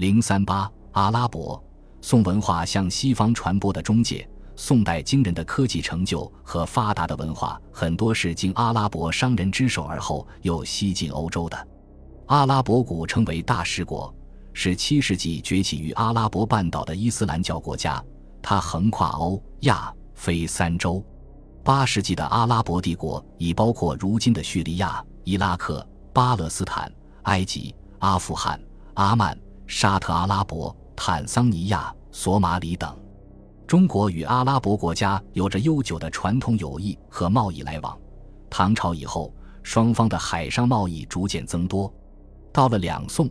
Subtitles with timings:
[0.00, 1.62] 零三八阿拉伯
[2.00, 4.26] 宋文化向西方传播的中介。
[4.56, 11.68] 宋代惊人的科技成就和发达的文化，很多是经阿拉伯商人之手而后又西进欧洲的。
[12.28, 14.14] 阿拉伯古称为大食国，
[14.54, 18.02] 是七世纪崛起于阿拉伯半岛的伊斯兰教国家。
[18.40, 21.04] 它横跨欧亚非三洲。
[21.62, 26.90] 八世纪的阿拉伯帝国已包括如今的叙利亚、伊拉克、巴勒斯坦、
[27.24, 28.58] 埃及、阿富汗、
[28.94, 29.38] 阿曼、
[29.70, 32.92] 沙特阿拉伯、坦桑尼亚、索马里等。
[33.68, 37.96] 中国与阿拉伯国家有着悠久的传统友谊和贸易来往。
[38.50, 41.90] 唐朝以后，双方的海上贸易逐渐增多。
[42.52, 43.30] 到了两宋，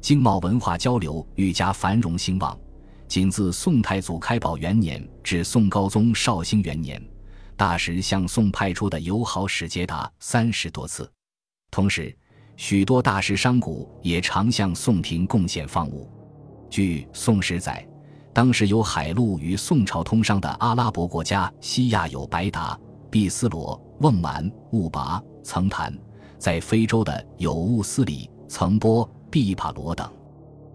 [0.00, 2.56] 经贸文化交流愈加繁荣兴旺。
[3.08, 7.04] 仅自宋太祖开宝元年至宋高宗绍兴元年，
[7.56, 11.10] 大使向宋派出的友好使节达三十多次。
[11.68, 12.16] 同时，
[12.62, 16.06] 许多大食商贾也常向宋廷贡献方物。
[16.68, 17.82] 据《宋史》载。
[18.34, 25.90] 当时有海路与宋朝通商的阿拉伯国家，西亚有白达、毕斯罗、瓮蛮、兀拔、曾坦；
[26.36, 30.06] 在非洲的有兀斯里、曾波、毕帕罗等。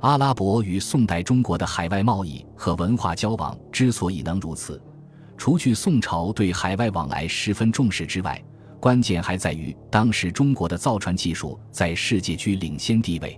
[0.00, 4.80] 阿拉伯与宋代中国的海外贸易和文化交往之所以能如此，
[5.36, 8.42] 除去宋朝对海外往来十分重视之外，
[8.86, 13.36] 关键还在于当时中国的造船技术在世界居领先地位。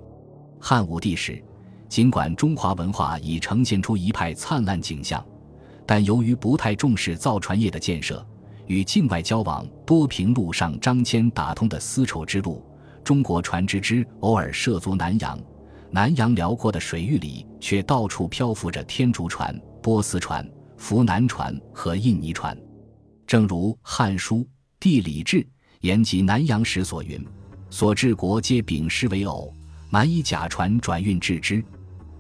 [0.60, 1.42] 汉武帝时。
[1.88, 5.24] 尽管中华文化已呈现出一派灿烂景象，
[5.86, 8.22] 但由于不太重视造船业的建设，
[8.66, 12.62] 与境外交往多凭陆上张骞打通的丝绸之路，
[13.02, 15.41] 中国船只之偶尔涉足南洋。
[15.91, 22.54] 南洋辽阔的水域里，却到处漂浮着天竺船、波斯船、扶南船和印尼船。
[23.26, 24.36] 正如《汉书·
[24.80, 25.38] 地理志·
[25.80, 27.20] 言及南阳时》所云
[27.68, 29.52] ：“所治国皆秉师为偶，
[29.90, 31.62] 蛮以甲船转运至之。”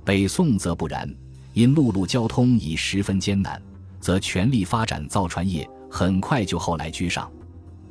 [0.04, 1.08] 北宋则不然，
[1.52, 3.62] 因陆路交通已十分艰难，
[4.00, 7.30] 则全力发展造船业，很快就后来居上。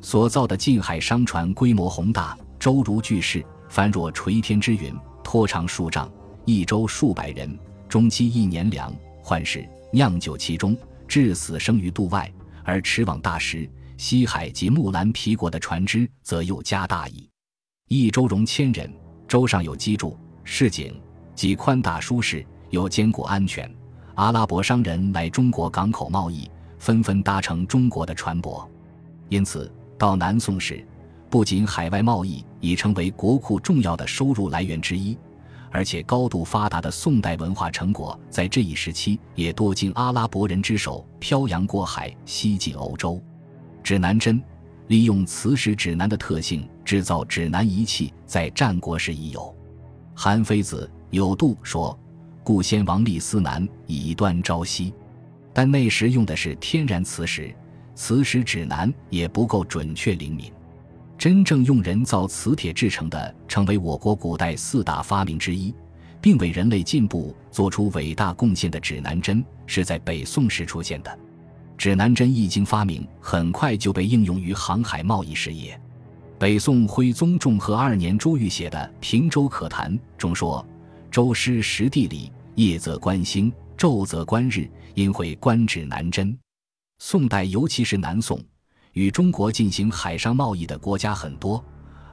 [0.02, 4.94] 所造的近海商船规模宏大，舟如巨势，帆若垂天之云，
[5.24, 6.12] 拖长数丈，
[6.44, 10.76] 一舟数百人，终积一年粮，患事酿酒其中，
[11.08, 12.30] 至死生于度外。
[12.64, 17.28] 而驰往大石、西海及木兰皮国的船只，则又加大矣。
[17.88, 18.94] 一舟容千人，
[19.28, 20.96] 舟上有机杼、市井。
[21.36, 23.72] 既宽大舒适，又坚固安全。
[24.16, 26.50] 阿拉伯商人来中国港口贸易，
[26.80, 28.68] 纷纷搭乘中国的船舶，
[29.30, 30.84] 因此到南宋时，
[31.30, 35.16] 不仅海外贸易已成为国库重要的收入来源之一，
[35.70, 43.22] 而且高度发达的宋代文化成果在这一时期也多经阿拉伯人之手漂洋过海，西进欧洲。
[43.88, 44.44] 指南针
[44.88, 49.56] 利用磁石指南的特性制造指南仪器，在战国时已有。
[50.14, 50.92] 韩非子。
[51.10, 51.98] 有度说
[52.44, 54.94] ：“故先王立思南，以端朝夕。”
[55.56, 57.56] 但那时用的是天然磁石，
[57.96, 60.52] 磁石指南也不够准确灵敏。
[61.18, 65.74] 真正用人造磁铁制成的，成为我国古代四大发明之一，
[66.20, 71.20] 并为人类进步做出伟大贡献的指南针，是在北宋时出现的。
[71.78, 75.80] 指南针一经发明，很快就被应用于航海贸易事业。
[76.40, 80.66] 北宋徽宗重和二年朱玉写的《平洲可谈》中说。
[81.10, 86.38] 周师识地理，夜则观星，昼则观日，因会观指南针。
[87.00, 88.40] 宋代，尤其是南宋，
[88.92, 91.64] 与中国进行海上贸易的国家很多，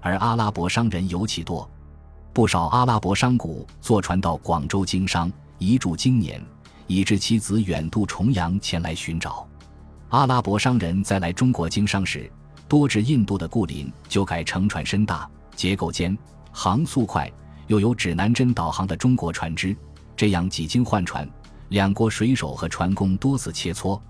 [0.01, 1.69] 而阿拉伯商人尤其多。
[2.33, 6.41] 不少阿拉伯商贾坐船到广州经商，一住经年，
[6.87, 9.47] 以致其子远渡重洋前来寻找。
[10.15, 12.31] 阿拉伯商人在来中国经商时，
[12.69, 16.17] 多至印度的故林，就改乘船深大，结构坚，
[16.53, 17.29] 航速快。
[17.67, 19.77] 又有指南针导航的中国船只，
[20.15, 21.29] 这样几经换船，
[21.71, 24.01] 两国水手和船工多次切磋，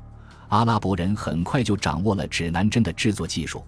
[0.51, 3.65] 阿拉伯人很快就掌握了指南针的制作技术。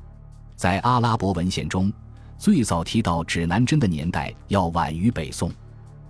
[0.57, 1.91] 在阿拉伯文献中，
[2.37, 5.51] 最早提到指南针的年代要晚于北宋，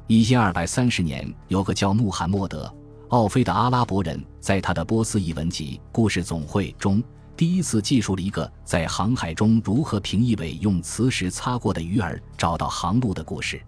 [0.09, 2.67] 一千二百三十年，有个叫穆罕默德·
[3.11, 7.01] 奥菲的阿拉伯人，在他的波斯译文集《故事总会》中。
[7.37, 13.61] 第一次记述了一个在航海中如何凭一尾用磁石擦过的鱼儿找到航路的故事。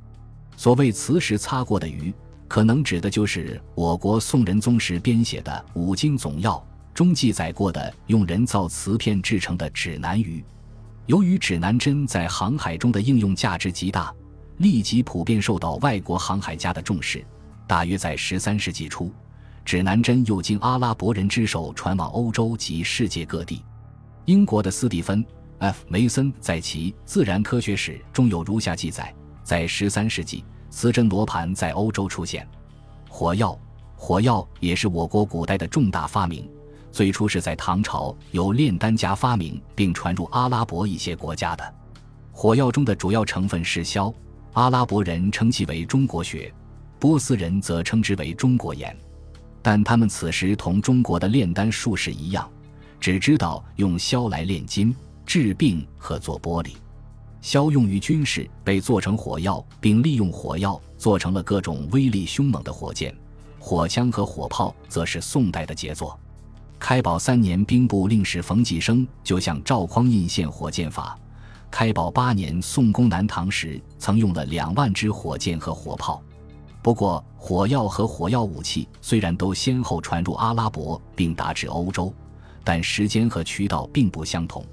[0.56, 2.12] 所谓磁石擦过的鱼，
[2.49, 6.55] 可能指的就是我国宋仁宗时编写的《五经总要》
[6.93, 10.44] 中记载过的用人造瓷片制成的指南鱼。
[11.06, 14.12] 由于指南针在航海中的应用价值极大，
[14.56, 17.25] 立即普遍受到外国航海家的重视。
[17.69, 19.12] 大约在十三世纪初。
[19.69, 23.62] 指南针又经阿拉伯人之手传往欧洲及世界各地。
[24.25, 25.23] 英国的斯蒂芬
[25.61, 32.49] ·F· 梅森在其《自然科学史》中有如下记载：在13世纪，磁针罗盘在欧洲出现。
[33.11, 33.59] 火药，
[33.94, 36.49] 火药也是我国古代的重大发明，
[36.91, 41.75] 最初是在唐朝由炼丹家发明并传入阿拉伯一些国家的。
[42.32, 44.11] 火药中的主要成分是硝，
[44.55, 46.50] 阿拉伯人称其为中国血，
[46.99, 48.97] 波斯人则称之为中国盐。
[49.62, 52.49] 但他们此时同中国的炼丹术士一样，
[53.00, 54.94] 只知道用硝来炼金、
[55.26, 56.70] 治病和做玻璃。
[57.40, 63.14] 硝用于军事，被做成火药，并利用火药做成了各种威力凶猛的火箭、
[63.58, 66.19] 火枪和火炮，则是宋代的杰作。
[66.78, 71.19] 开宝三年，兵部令史冯继生就向赵匡胤献火箭法。
[71.70, 76.22] 开宝八年，宋攻南唐时，曾用了两万支火箭和火炮。
[76.81, 82.13] 不过，火药和火药武器虽然都先后传入阿拉伯并达至欧洲，
[82.65, 84.65] 但时间和渠道并不相同。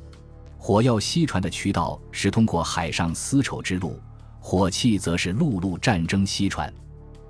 [0.57, 3.99] 火药西传的渠道是通过海上丝绸之路，
[4.39, 6.71] 火器则是陆路战争西传。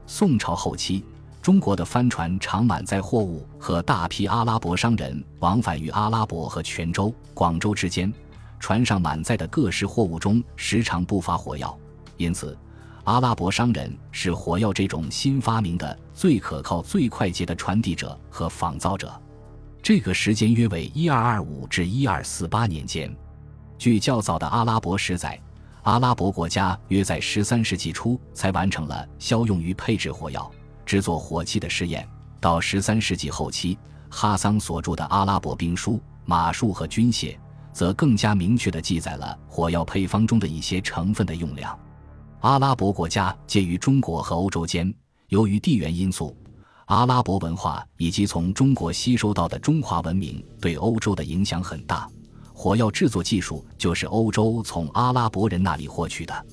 [0.06, 1.04] 宋朝后期，
[1.42, 8.14] 中国的帆船常满载货物和大批阿拉伯商人往返于阿拉伯和泉州、广州之间。
[8.60, 11.78] 船上满载的各式货物中，时常不乏火药，
[12.18, 12.58] 因此，
[13.06, 19.14] 阿拉伯商人是火药这种新发明的最可靠、最快捷的传递者和仿造者。
[19.82, 23.16] 这个时间约为一二二五至一二四八年间。
[23.78, 25.40] 据较早的阿拉伯史载，
[25.84, 30.52] 阿拉伯国家约在十三世纪初才完成了消用于配置火药、
[30.84, 32.08] 制作火器的试验。
[32.40, 33.78] 到十三世纪后期，
[34.10, 35.92] 哈桑所著的《阿拉伯兵书》
[36.26, 37.34] 《马术和军械》。
[37.72, 41.78] 则更加明确地记载了火药配方中的一些成分的用量。
[42.46, 44.94] 阿拉伯国家介于中国和欧洲间，
[45.30, 46.38] 由于地缘因素，
[46.86, 52.08] 阿拉伯文化以及从中国吸收到的中华文明对欧洲的影响很大。
[52.54, 56.46] 火药制作技术就是欧洲从阿拉伯人那里获取的。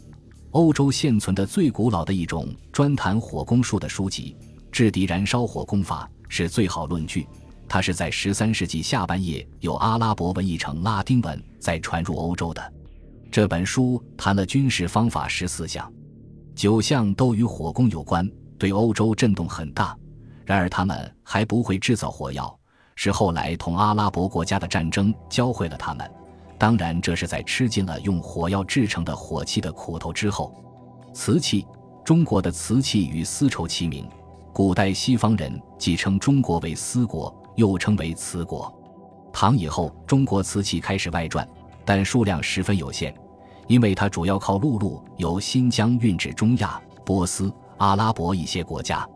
[0.53, 4.35] 欧洲现存的最古老的一种专谈火攻术的书籍
[4.71, 7.29] 《制敌燃烧火攻法》是最好论据。
[7.69, 12.73] 它是在十三世纪下半叶由阿拉伯文译成拉丁文，再传入欧洲的。
[13.33, 15.91] 这本书谈了军事方法十四项，
[16.55, 19.97] 九项都与火攻有关，对欧洲震动很大。
[20.45, 22.55] 然而他们还不会制造火药，
[22.95, 26.07] 是后来同阿拉伯国家的战争教会了他们。
[26.59, 30.55] 当然，这是在吃尽了用火药制成的火器的苦头之后。
[31.15, 31.67] 瓷器，
[32.05, 34.07] 中国的瓷器与丝绸齐名，
[34.53, 37.35] 古代西方人既称中国为丝国。
[37.57, 38.71] 又称为瓷国。
[39.33, 41.49] 唐以后，中国瓷器开始外传，
[41.85, 43.15] 但数量十分有限，
[43.67, 49.07] 因为它主要靠陆路由新疆运至中亚、波斯、阿拉伯一些国家。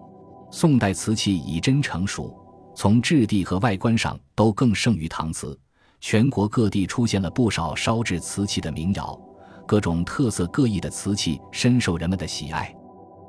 [0.50, 2.34] 宋代瓷器已臻成熟，
[2.75, 5.58] 从质地和外观上都更胜于唐瓷。
[6.00, 9.19] 全国各地出现了不少烧制瓷器的民窑，
[9.66, 12.75] 各种特色各异的瓷器深受人们的喜爱。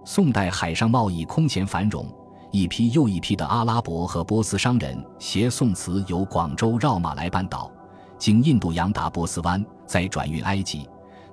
[0.05, 2.05] 宋代海上贸易空前繁荣。
[2.49, 7.69] 一批又一批的阿拉伯和波斯商人携宋瓷由广州绕马来半岛，
[8.17, 10.87] 经印度洋达波斯湾，再转运埃及，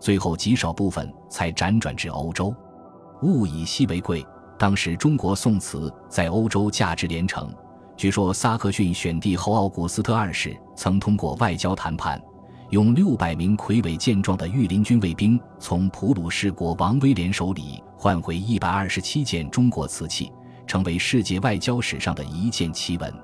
[0.05, 2.55] 最后极少部分才辗转至欧洲。
[3.23, 4.23] 物以稀为贵，
[4.59, 7.51] 当时中国宋瓷在欧洲价值连城。
[7.97, 12.21] 据说萨克逊选帝侯奥古斯特二世曾通过外交谈判，
[12.69, 20.31] 用六百名魁伟健壮的御林军卫兵从普鲁士国王威廉手里换回一百二十七件中国瓷器。
[20.67, 23.15] 成为世界外交史上的一件奇闻。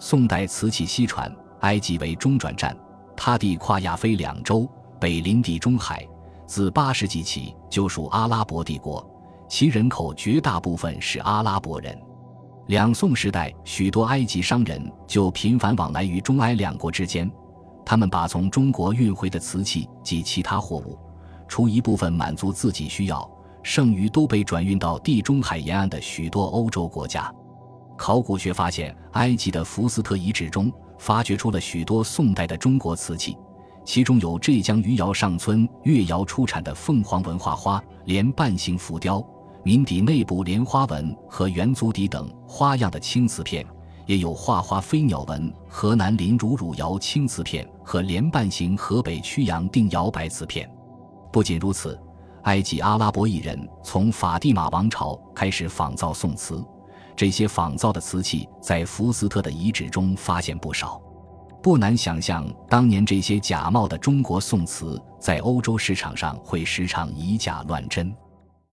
[0.00, 2.76] 宋代瓷器西传，埃及为中转站，
[3.16, 4.68] 他地跨亚非两洲，
[5.00, 6.06] 北临地中海，
[6.46, 9.04] 自八世纪起就属阿拉伯帝国，
[9.48, 11.98] 其人口绝大部分是阿拉伯人。
[12.66, 17.30] 两宋时代，许多埃及商人就频繁往来于中埃两国之间，
[17.84, 20.98] 他们把从中国运回的瓷器及其他货物，
[21.46, 23.28] 除一部分满足自己需要。
[23.62, 27.30] 剩余都被转运到地中海沿岸的许多欧洲国家。
[27.98, 33.36] 考古学发现，埃及的福斯特遗址中发掘出了许多宋代的中国瓷器，
[33.88, 39.26] 其中有浙江余姚上村越窑出产的凤凰文化花莲瓣形浮雕、
[39.62, 43.64] 民底内部莲花纹和圆足底等花样的青瓷片，
[44.04, 50.70] 也有画花飞鸟纹河南临汝汝窑青瓷片和莲瓣形河北曲阳定窑白瓷片。
[51.32, 51.98] 不仅如此。
[52.42, 56.62] 埃及阿拉伯艺人从法蒂玛王朝开始仿造宋瓷，
[57.16, 61.00] 这些仿造的瓷器在福斯特的遗址中发现不少，
[61.62, 68.14] 不难想象当年这些假冒的中国宋瓷在欧洲市场上会时常以假乱真。